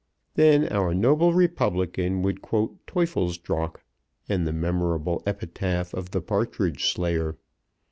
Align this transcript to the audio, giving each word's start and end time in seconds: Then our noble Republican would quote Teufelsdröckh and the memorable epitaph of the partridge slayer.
Then 0.33 0.67
our 0.69 0.95
noble 0.95 1.31
Republican 1.31 2.23
would 2.23 2.41
quote 2.41 2.87
Teufelsdröckh 2.87 3.75
and 4.27 4.47
the 4.47 4.51
memorable 4.51 5.21
epitaph 5.27 5.93
of 5.93 6.09
the 6.09 6.21
partridge 6.21 6.87
slayer. 6.91 7.37